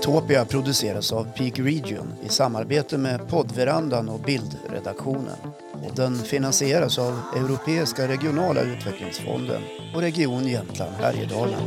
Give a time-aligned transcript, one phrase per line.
[0.00, 5.36] Utopia produceras av Peak Region i samarbete med poddverandan och bildredaktionen.
[5.72, 9.62] Och den finansieras av Europeiska regionala utvecklingsfonden
[9.94, 11.60] och Region Jämtland Härjedalen.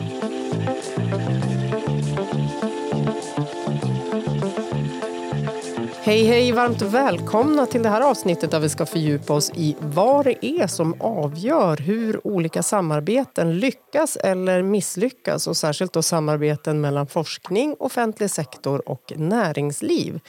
[6.05, 10.25] Hej hej, varmt välkomna till det här avsnittet där vi ska fördjupa oss i vad
[10.25, 17.07] det är som avgör hur olika samarbeten lyckas eller misslyckas och särskilt då samarbeten mellan
[17.07, 20.19] forskning, offentlig sektor och näringsliv.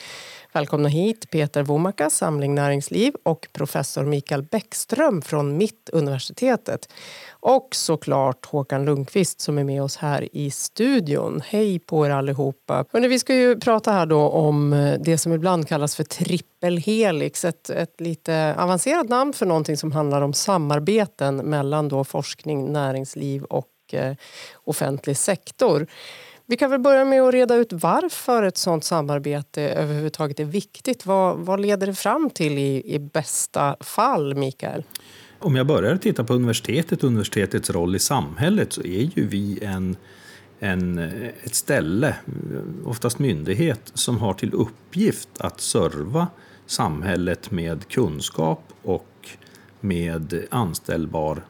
[0.54, 6.88] Välkomna hit Peter Womaka, Samling Näringsliv och professor Mikael Bäckström från Mittuniversitetet.
[7.30, 11.42] Och såklart Håkan Lundqvist som är med oss här i studion.
[11.46, 12.84] Hej på er allihopa!
[12.92, 17.44] Hörrni, vi ska ju prata här då om eh, det som ibland kallas för trippelhelix.
[17.44, 23.44] Ett, ett lite avancerat namn för någonting som handlar om samarbeten mellan då forskning, näringsliv
[23.44, 24.14] och eh,
[24.64, 25.86] offentlig sektor.
[26.46, 31.06] Vi kan väl börja med att reda ut varför ett sådant samarbete överhuvudtaget är viktigt.
[31.06, 34.84] Vad, vad leder det fram till i, i bästa fall, Mikael?
[35.38, 39.58] Om jag börjar titta på universitetet och universitetets roll i samhället så är ju vi
[39.64, 39.96] en,
[40.58, 40.98] en,
[41.42, 42.16] ett ställe,
[42.84, 46.26] oftast myndighet, som har till uppgift att serva
[46.66, 49.28] samhället med kunskap och
[49.80, 51.42] med anställbar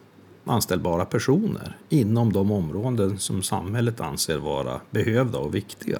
[0.44, 5.98] anställbara personer inom de områden som samhället anser vara behövda och viktiga.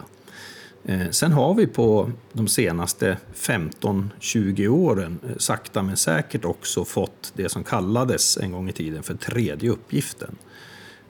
[0.84, 7.33] Eh, sen har vi på de senaste 15-20 åren eh, sakta men säkert också fått
[7.36, 10.36] det som kallades en gång i tiden för tredje uppgiften.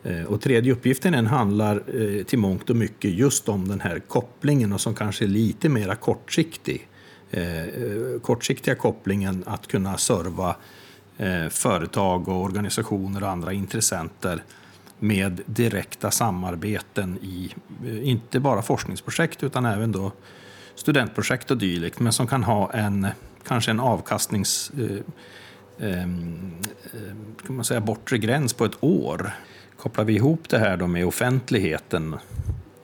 [0.02, 1.82] Eh, och tredje uppgiften handlar
[2.24, 5.94] till mångt och mycket just om den här kopplingen och som kanske är lite mer
[5.94, 6.88] kortsiktig.
[8.22, 10.56] Kortsiktiga kopplingen att kunna serva
[11.18, 14.42] Eh, företag och organisationer och andra intressenter
[14.98, 17.54] med direkta samarbeten i
[17.86, 20.12] eh, inte bara forskningsprojekt utan även då
[20.74, 23.06] studentprojekt och dylikt, men som kan ha en
[23.46, 26.52] kanske en avkastnings eh, ehm,
[26.84, 29.30] eh, kan man säga, bortre gräns på ett år.
[29.76, 32.16] Kopplar vi ihop det här då med offentligheten,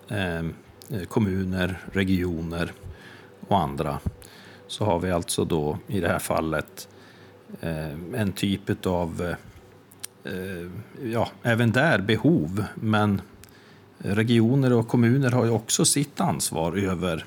[0.09, 0.55] ehm,
[0.91, 2.73] eh, kommuner, regioner
[3.49, 3.99] och andra,
[4.67, 7.00] så har vi alltså då i det här fallet Eh,
[7.61, 9.35] Eh, en typ av,
[10.25, 10.67] eh,
[11.03, 13.23] ja, även där behov, men
[13.99, 17.25] regioner och kommuner har ju också sitt ansvar över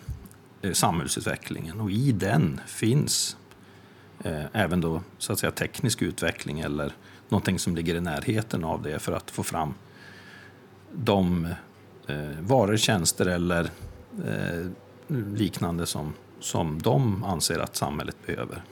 [0.62, 3.38] eh, samhällsutvecklingen och i den finns
[4.24, 6.94] eh, även då så att säga teknisk utveckling eller
[7.30, 9.74] någonting som ligger i närheten av det för att få fram
[10.92, 11.46] de
[12.08, 13.70] eh, varor, tjänster eller
[15.08, 18.64] liknande som, som de anser att samhället behöver.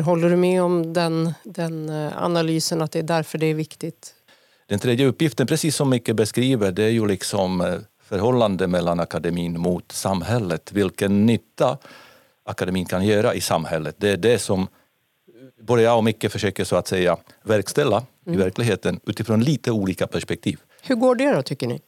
[0.00, 4.14] Håller du med om den, den eh, analysen, att det är därför det är viktigt?
[4.66, 9.60] Den tredje uppgiften, precis som Micke beskriver, det är ju liksom eh, förhållande mellan akademin
[9.60, 10.72] mot samhället.
[10.72, 11.78] Vilken nytta
[12.44, 13.94] akademin kan göra i samhället.
[13.98, 14.68] Det är det som
[15.60, 18.38] både jag och Micke försöker så att säga verkställa mm.
[18.38, 20.60] i verkligheten utifrån lite olika perspektiv.
[20.82, 21.80] Hur går det då, tycker ni?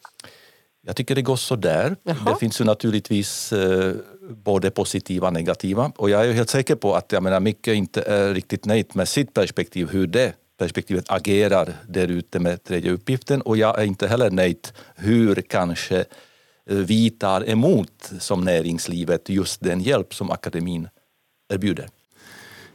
[0.86, 1.96] Jag tycker det går så där.
[2.02, 3.94] Det finns ju naturligtvis eh,
[4.30, 5.92] både positiva och negativa.
[5.96, 9.08] Och jag är helt säker på att jag menar, Micke inte är riktigt nöjd med
[9.08, 13.42] sitt perspektiv, hur det perspektivet agerar där ute med tredje uppgiften.
[13.42, 19.60] Och jag är inte heller nöjd hur kanske eh, vi tar emot som näringslivet just
[19.60, 20.88] den hjälp som akademin
[21.52, 21.88] erbjuder.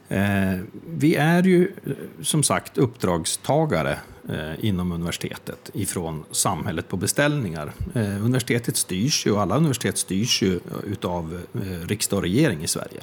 [0.08, 1.92] Eh, vi är ju eh,
[2.22, 3.98] som sagt uppdragstagare
[4.32, 7.72] Eh, inom universitetet ifrån samhället på beställningar.
[7.94, 10.60] Eh, universitetet styrs ju, och alla universitet styrs ju eh,
[10.92, 11.40] utav
[11.86, 13.00] riksdag och regering i Sverige.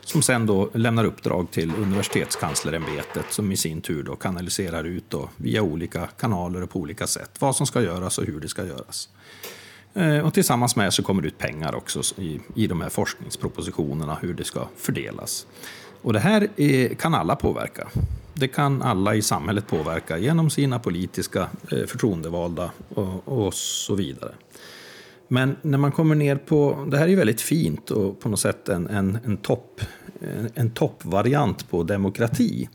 [0.00, 5.28] Som sen då lämnar uppdrag till universitetskanslerämbetet som i sin tur då kanaliserar ut då
[5.36, 8.64] via olika kanaler och på olika sätt vad som ska göras och hur det ska
[8.64, 9.08] göras.
[10.24, 14.34] Och tillsammans med så kommer det ut pengar också i, i de här forskningspropositionerna, hur
[14.34, 15.46] det ska fördelas.
[16.02, 17.88] Och det här är, kan alla påverka.
[18.38, 24.34] Det kan alla i samhället påverka genom sina politiska eh, förtroendevalda och, och, så vidare.
[25.28, 28.68] Men när man kommer ner på, det här är väldigt fint och på något sätt
[28.68, 29.80] en, en, en, topp,
[30.20, 32.68] en, en toppvariant på demokrati.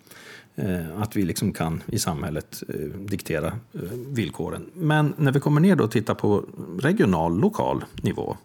[0.55, 2.63] Eh, att vi liksom kan i samhället
[2.95, 3.59] diktera
[4.07, 4.69] villkoren.
[4.73, 6.45] Men när vi kommer ner och tittar på
[6.81, 8.37] regional, lokal nivå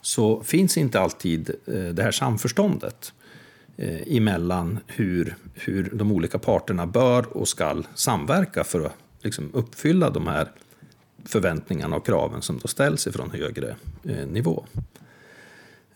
[0.00, 1.50] så finns inte alltid
[1.92, 3.12] det här samförståndet
[3.76, 10.10] eh, emellan hur, hur de olika parterna bör och ska samverka för att liksom, uppfylla
[10.10, 10.48] de här
[11.24, 14.66] förväntningarna och kraven som då ställs ifrån högre eh, nivå.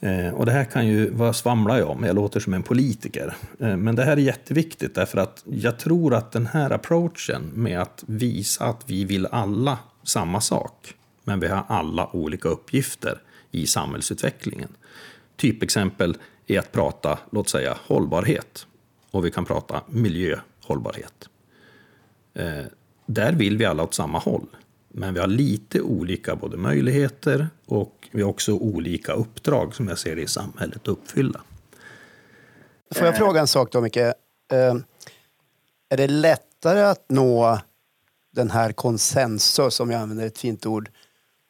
[0.01, 2.05] Eh, och det här kan ju, vad svamlar jag om?
[2.05, 3.37] Jag låter som en politiker.
[3.61, 7.81] Eh, men det här är jätteviktigt därför att jag tror att den här approachen med
[7.81, 10.95] att visa att vi vill alla samma sak,
[11.25, 13.19] men vi har alla olika uppgifter,
[13.51, 14.69] i samhällsutvecklingen.
[15.37, 16.17] Typexempel
[16.51, 18.67] är att prata, låt säga, hållbarhet.
[19.11, 21.29] Och vi kan prata miljöhållbarhet.
[22.35, 22.65] Eh,
[23.07, 24.47] där vill vi alla åt samma håll.
[24.89, 29.99] Men vi har lite olika både möjligheter och vi har också olika uppdrag som jag
[29.99, 31.41] ser det i samhället att uppfylla.
[32.95, 33.97] Får jag fråga en sak då, Micke?
[33.97, 34.15] Eh,
[35.89, 37.59] är det lättare att nå
[38.33, 40.91] den här konsensus, om jag använder ett fint ord,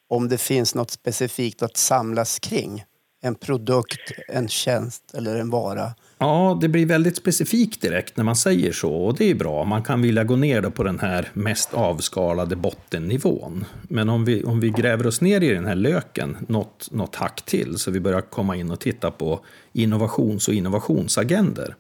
[0.09, 2.85] om det finns något specifikt att samlas kring?
[3.21, 5.95] En produkt, en tjänst eller en vara?
[6.19, 9.65] Ja, det blir väldigt specifikt direkt när man säger så och det är bra.
[9.65, 13.65] Man kan vilja gå ner på den här mest avskalade bottennivån.
[13.83, 17.43] Men om vi, om vi gräver oss ner i den här löken något, något hack
[17.43, 19.41] till så vi börjar komma in och titta på
[19.73, 21.77] innovations och innovationsagender.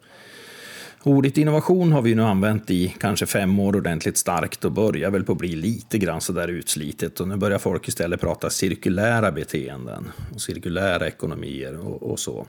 [1.02, 5.24] Ordet innovation har vi nu använt i kanske fem år ordentligt starkt och börjar väl
[5.24, 7.20] på att bli lite grann sådär utslitet.
[7.20, 12.46] Och nu börjar folk istället prata cirkulära beteenden och cirkulära ekonomier och, och så.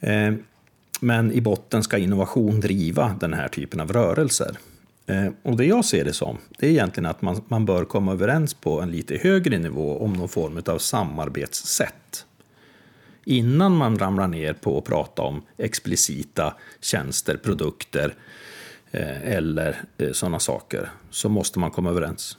[0.00, 0.32] Eh,
[1.00, 4.58] men i botten ska innovation driva den här typen av rörelser.
[5.06, 8.12] Eh, och det jag ser det som, det är egentligen att man, man bör komma
[8.12, 12.26] överens på en lite högre nivå om någon form av samarbetssätt.
[13.24, 18.14] Innan man ramlar ner på att prata om explicita tjänster, produkter
[18.90, 22.36] eh, eller eh, sådana saker, så måste man komma överens.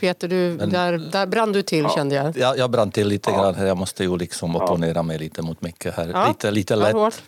[0.00, 2.36] Peter, du, Men, där, där brann du till ja, kände jag.
[2.36, 2.58] jag.
[2.58, 3.42] Jag brann till lite ja.
[3.42, 3.66] grann här.
[3.66, 6.08] Jag måste ju liksom opponera mig lite mot Micke här.
[6.08, 6.28] Ja.
[6.28, 7.22] Lite, lite lätt.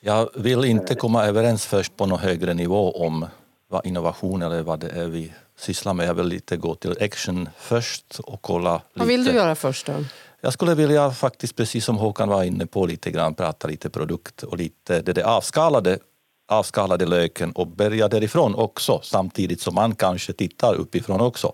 [0.00, 3.26] Jag vill inte komma överens först på någon högre nivå om
[3.68, 6.06] vad innovation eller vad det är vi sysslar med.
[6.06, 8.84] Jag vill lite gå till action först och kolla lite.
[8.94, 9.92] Vad vill du göra först då?
[10.40, 14.42] Jag skulle vilja faktiskt, precis som Håkan var inne på, lite grann prata lite produkt
[14.42, 15.98] och lite det, det avskalade,
[16.48, 21.52] avskalade löken och börja därifrån också samtidigt som man kanske tittar uppifrån också.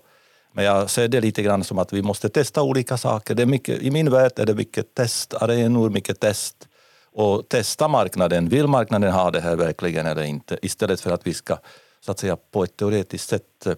[0.53, 3.35] Men jag ser det lite grann som att vi måste testa olika saker.
[3.35, 6.67] Det är mycket, I min värld är det mycket test, testarenor, mycket test
[7.11, 8.49] och testa marknaden.
[8.49, 10.59] Vill marknaden ha det här verkligen eller inte?
[10.61, 11.57] Istället för att vi ska
[12.05, 13.73] så att säga, på ett teoretiskt sätt eh,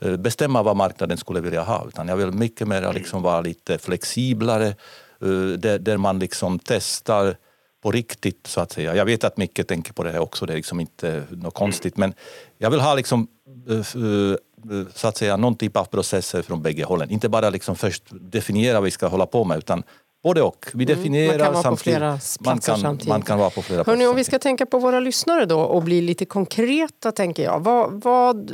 [0.00, 1.84] bestämma vad marknaden skulle vilja ha.
[1.88, 4.66] Utan jag vill mycket mer liksom vara lite flexiblare,
[5.20, 7.36] eh, där, där man liksom testar
[7.82, 8.96] på riktigt så att säga.
[8.96, 11.96] Jag vet att mycket tänker på det här också, det är liksom inte något konstigt.
[11.96, 12.14] Men
[12.58, 13.28] jag vill ha liksom
[13.68, 13.82] eh,
[14.94, 17.10] så att säga någon typ av processer från bägge hållen.
[17.10, 19.82] Inte bara liksom först definiera vad vi ska hålla på med utan
[20.22, 20.66] Både och.
[20.74, 23.08] Vi definierar mm, man kan vara på flera man kan, samtidigt.
[23.08, 25.82] Man kan vara på flera Hörrni, om vi ska tänka på våra lyssnare då och
[25.82, 27.60] bli lite konkreta tänker jag.
[27.60, 28.52] Vad, vad,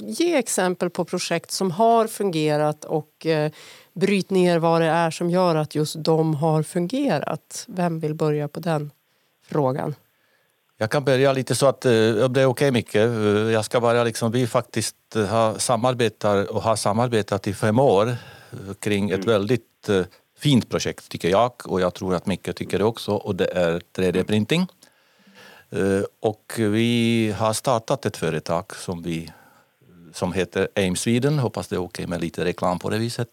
[0.00, 3.52] ge exempel på projekt som har fungerat och eh,
[3.94, 7.64] bryt ner vad det är som gör att just de har fungerat.
[7.68, 8.90] Vem vill börja på den
[9.46, 9.94] frågan?
[10.78, 13.02] Jag kan börja lite så att, eh, om det är okej okay, Micke, eh,
[13.52, 18.16] jag ska bara liksom, vi faktiskt har samarbetar och har samarbetat i fem år eh,
[18.80, 19.26] kring ett mm.
[19.26, 19.62] väldigt
[20.42, 23.80] fint projekt tycker jag och jag tror att Micke tycker det också och det är
[23.96, 24.66] 3D-printing.
[25.70, 29.32] Eh, och vi har startat ett företag som, vi,
[30.12, 33.28] som heter AIM Sweden, hoppas det är okej med lite reklam på det viset.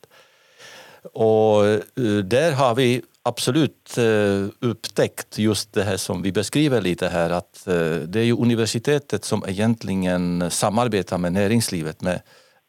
[1.14, 1.80] Och eh,
[2.24, 7.62] där har vi absolut eh, upptäckt just det här som vi beskriver lite här att
[8.06, 12.22] det är ju universitetet som egentligen samarbetar med näringslivet med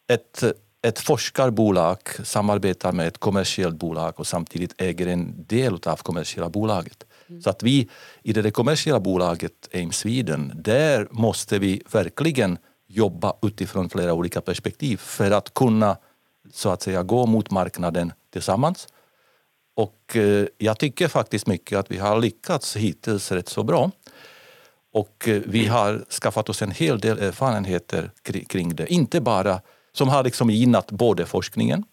[0.08, 0.44] ett
[0.82, 7.04] ett forskarbolag samarbetar med ett kommersiellt bolag och samtidigt äger en del av kommersiella bolaget.
[7.28, 7.42] Mm.
[7.42, 7.88] Så att vi
[8.22, 14.96] i det kommersiella bolaget AIM Sweden, där måste vi verkligen jobba utifrån flera olika perspektiv
[14.96, 15.96] för att kunna
[16.52, 18.88] så att säga gå mot marknaden tillsammans.
[19.76, 23.90] Och eh, jag tycker faktiskt mycket att vi har lyckats hittills rätt så bra.
[24.92, 28.10] Och eh, vi har skaffat oss en hel del erfarenheter
[28.48, 28.92] kring det.
[28.92, 29.60] Inte bara
[29.92, 31.84] som har liksom gynnat både forskningen,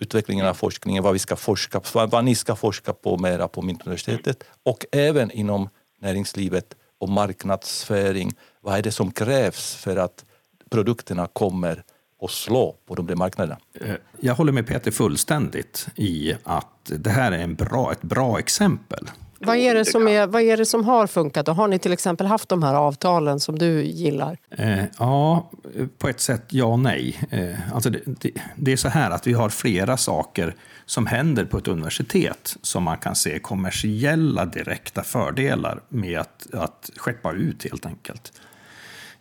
[0.00, 4.44] utvecklingen av forskningen, vad vi ska forska vad ni ska forska på mera på Mittuniversitetet
[4.62, 5.68] och även inom
[6.00, 8.32] näringslivet och marknadsföring.
[8.60, 10.24] Vad är det som krävs för att
[10.70, 11.84] produkterna kommer
[12.22, 13.58] att slå på de där marknaderna?
[13.80, 18.38] Eh, jag håller med Peter fullständigt i att det här är en bra, ett bra
[18.38, 19.10] exempel
[19.46, 21.48] vad är, det som är, vad är det som har funkat?
[21.48, 24.38] Och har ni till exempel haft de här avtalen som du gillar?
[24.50, 25.50] Eh, ja,
[25.98, 27.20] på ett sätt ja och nej.
[27.30, 30.54] Eh, alltså det, det, det, är så här att vi har flera saker
[30.86, 36.90] som händer på ett universitet som man kan se kommersiella direkta fördelar med att, att
[36.96, 38.32] skeppa ut helt enkelt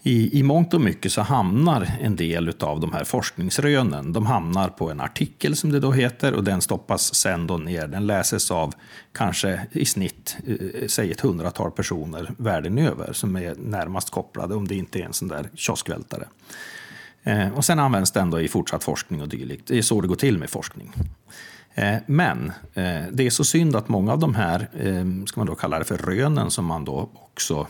[0.06, 4.70] i, i mångt och mycket så hamnar en del av de här forskningsrönen de hamnar
[4.70, 7.88] på en artikel som det då heter och den stoppas sen då ner.
[7.88, 8.74] Den läses av
[9.12, 14.68] kanske i snitt, eh, säg ett hundratal personer världen över som är närmast kopplade om
[14.68, 16.28] det inte är en sån där kioskvältare.
[17.24, 19.68] Eh, och sen används den då i fortsatt forskning och dylikt.
[19.68, 20.94] Det är så det går till med forskning.
[21.76, 25.48] Eh, men eh, det är så synd att många av de här, eh, ska man
[25.48, 27.68] då kalla det för rönen, som man då också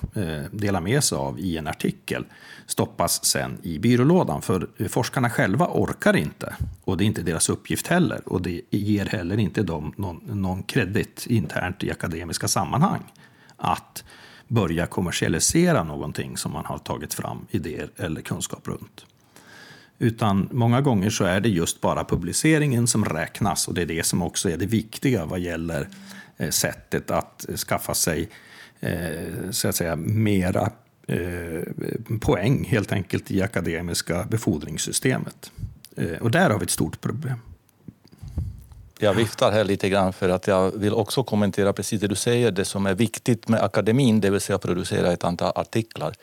[0.51, 2.25] delar med sig av i en artikel,
[2.65, 4.41] stoppas sen i byrålådan.
[4.41, 8.21] För forskarna själva orkar inte, och det är inte deras uppgift heller.
[8.25, 13.03] Och det ger heller inte dem någon, någon kredit internt i akademiska sammanhang
[13.57, 14.03] att
[14.47, 19.05] börja kommersialisera någonting som man har tagit fram idéer eller kunskap runt.
[19.99, 24.05] Utan många gånger så är det just bara publiceringen som räknas och det är det
[24.05, 25.87] som också är det viktiga vad gäller
[26.37, 28.29] eh, sättet att skaffa sig
[28.79, 30.71] eh, så att säga, mera
[31.07, 31.63] eh,
[32.21, 35.51] poäng helt enkelt i akademiska befordringssystemet.
[36.21, 37.37] Och där har vi ett stort problem.
[38.99, 42.51] Jag viftar här lite grann för att jag vill också kommentera precis det du säger,
[42.51, 46.13] det som är viktigt med akademin, det vill säga att producera ett antal artiklar.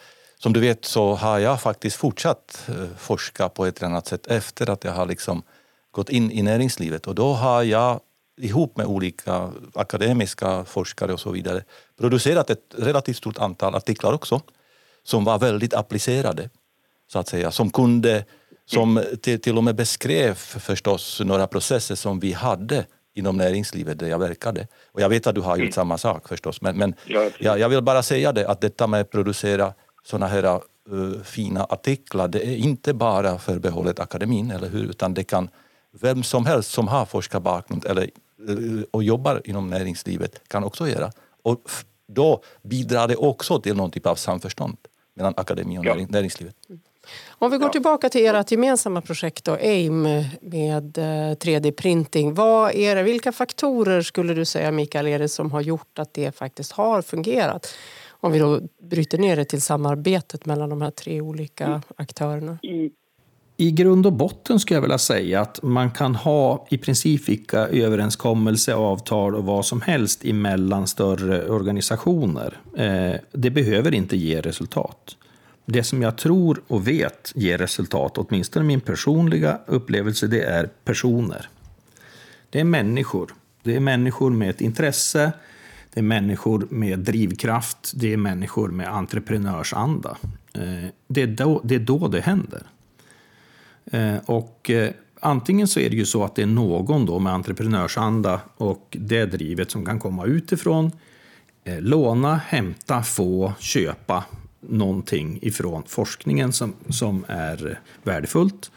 [0.43, 4.27] Som du vet så har jag faktiskt fortsatt eh, forska på ett eller annat sätt
[4.27, 5.43] efter att jag har liksom
[5.91, 8.01] gått in i näringslivet och då har jag
[8.41, 11.65] ihop med olika akademiska forskare och så vidare
[11.99, 14.41] producerat ett relativt stort antal artiklar också
[15.03, 16.51] som var väldigt applicerade,
[17.13, 18.25] så att säga, som kunde
[18.67, 24.09] som till, till och med beskrev förstås några processer som vi hade inom näringslivet där
[24.09, 24.67] jag verkade.
[24.93, 25.73] Och jag vet att du har gjort mm.
[25.73, 26.95] samma sak förstås, men, men
[27.39, 30.61] jag, jag vill bara säga det att detta med att producera sådana här
[30.93, 34.85] uh, fina artiklar, det är inte bara förbehållet akademin, eller hur?
[34.85, 35.49] Utan det kan
[36.01, 38.11] vem som helst som har forskarbakgrund eller,
[38.49, 41.13] uh, och jobbar inom näringslivet kan också göra.
[41.43, 41.71] Och
[42.07, 44.77] då bidrar det också till någon typ av samförstånd
[45.15, 46.07] mellan akademi och ja.
[46.09, 46.55] näringslivet.
[47.29, 50.03] Om vi går tillbaka till ert gemensamma projekt då, AIM
[50.41, 50.99] med
[51.39, 52.29] 3D-printing.
[52.29, 55.99] Eh, Vad är det, vilka faktorer skulle du säga Mikael är det som har gjort
[55.99, 57.75] att det faktiskt har fungerat?
[58.21, 61.81] Om vi då bryter ner det till samarbetet mellan de här tre olika mm.
[61.97, 62.59] aktörerna.
[63.57, 67.59] I grund och botten skulle jag vilja säga att man kan ha i princip vilka
[67.59, 72.61] överenskommelser, avtal och vad som helst emellan större organisationer.
[72.77, 75.17] Eh, det behöver inte ge resultat.
[75.67, 81.49] Det som jag tror och vet ger resultat, åtminstone min personliga upplevelse, det är personer.
[82.51, 83.35] Det är människor.
[83.63, 85.33] Det är människor med ett intresse,
[85.95, 90.17] det är människor med drivkraft, det är människor med entreprenörsanda.
[90.53, 92.63] Eh, det är då det, är då det händer.
[93.85, 97.33] Eh, och eh, antingen så är det ju så att det är någon då med
[97.33, 100.91] entreprenörsanda och det drivet som kan komma utifrån,
[101.65, 104.25] låna, hämta, få, köpa
[104.61, 108.71] någonting ifrån forskningen som, som är värdefullt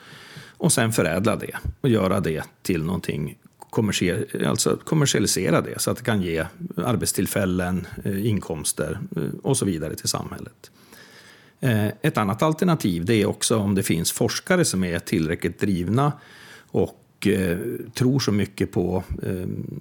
[0.63, 3.37] och sen förädla det och göra det till någonting
[3.73, 6.45] kommersiell, alltså kommersialisera det så att det kan ge
[6.77, 10.71] arbetstillfällen, eh, inkomster eh, och så vidare till samhället.
[11.59, 16.11] Eh, ett annat alternativ det är också om det finns forskare som är tillräckligt drivna
[16.67, 16.99] och
[17.93, 19.03] tror så mycket på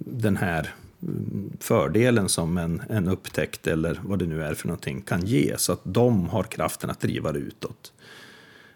[0.05, 5.01] den här mm, fördelen som en, en upptäckt eller vad det nu är för någonting
[5.01, 7.93] kan ge så att de har kraften att driva det utåt.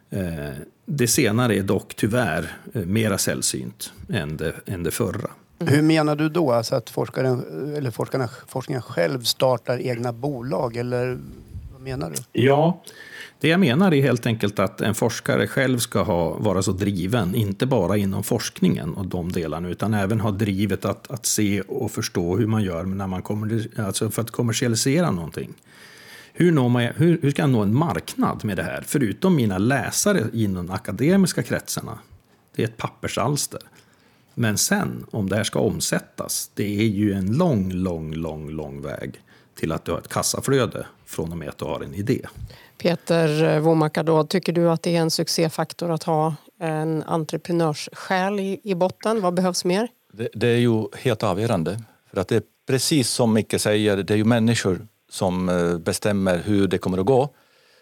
[0.09, 0.53] Eh,
[0.85, 5.29] det senare är dock tyvärr eh, mera sällsynt än det, än det förra.
[5.59, 5.73] Mm.
[5.73, 6.51] Hur menar du då?
[6.51, 10.77] Alltså att forskaren, eller forskarna, forskningen själv startar egna bolag?
[10.77, 11.19] Eller
[11.73, 12.41] vad menar du?
[12.41, 12.83] Ja,
[13.39, 17.35] det jag menar är helt enkelt att en forskare själv ska ha, vara så driven,
[17.35, 21.91] inte bara inom forskningen och de delarna, utan även ha drivet att, att se och
[21.91, 25.53] förstå hur man gör när man kommer, alltså för att kommersialisera någonting.
[26.39, 28.83] Hur, når man, hur, hur ska jag nå en marknad med det här?
[28.87, 31.99] Förutom mina läsare inom akademiska kretsarna.
[32.55, 33.59] Det är ett pappersalster.
[34.33, 38.81] Men sen, om det här ska omsättas, det är ju en lång, lång, lång, lång
[38.81, 39.21] väg
[39.55, 42.21] till att du har ett kassaflöde från och med att du har en idé.
[42.77, 48.75] Peter Womakadå, tycker du att det är en succéfaktor att ha en entreprenörssjäl i, i
[48.75, 49.21] botten?
[49.21, 49.87] Vad behövs mer?
[50.13, 51.79] Det, det, är ju helt avgörande.
[52.11, 56.37] För att det är precis som Micke säger, det är ju människor som eh, bestämmer
[56.37, 57.29] hur det kommer att gå.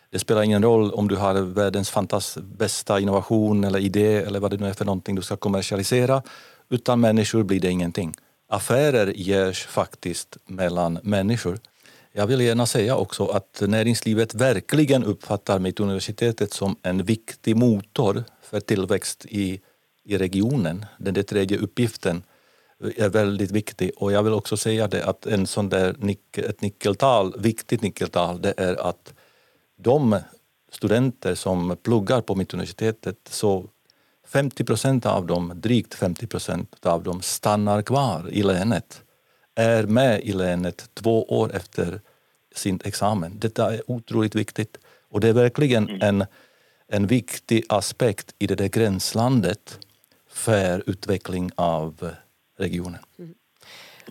[0.09, 1.93] Det spelar ingen roll om du har världens
[2.37, 6.23] bästa innovation eller idé eller vad det nu är för någonting du ska kommersialisera.
[6.69, 8.13] Utan människor blir det ingenting.
[8.49, 11.59] Affärer görs faktiskt mellan människor.
[12.11, 18.59] Jag vill gärna säga också att näringslivet verkligen uppfattar Mittuniversitetet som en viktig motor för
[18.59, 19.61] tillväxt i,
[20.03, 20.85] i regionen.
[20.97, 22.23] Den tredje uppgiften
[22.83, 23.91] är väldigt viktig.
[23.97, 25.95] Och jag vill också säga det att en sån där
[26.37, 29.13] ett nyckeltal, viktigt nyckeltal, det är att
[29.77, 30.19] de
[30.71, 33.69] studenter som pluggar på Mittuniversitetet, så
[34.27, 39.01] 50 procent av dem, drygt 50 procent av dem stannar kvar i länet,
[39.55, 42.01] är med i länet två år efter
[42.55, 43.39] sin examen.
[43.39, 44.77] Detta är otroligt viktigt
[45.09, 46.01] och det är verkligen mm.
[46.01, 46.25] en,
[46.87, 49.79] en viktig aspekt i det där gränslandet
[50.29, 52.11] för utveckling av
[52.57, 52.99] regionen.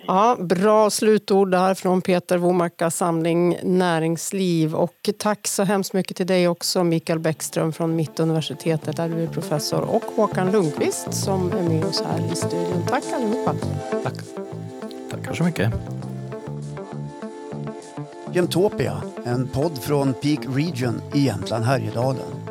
[0.06, 4.74] Ja, bra slutord där från Peter Womacka, Samling Näringsliv.
[4.74, 9.26] Och tack så hemskt mycket till dig också, Mikael Bäckström från Mittuniversitetet där du är
[9.26, 12.86] professor och Håkan Lundqvist som är med oss här i studion.
[12.88, 13.54] Tack allihopa.
[14.02, 14.14] Tack.
[15.10, 15.72] Tackar så mycket.
[18.32, 22.43] Gemtopia, en podd från Peak Region i Jämtland Härjedalen.